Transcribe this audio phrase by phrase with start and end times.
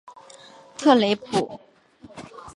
[0.79, 1.59] 特雷普。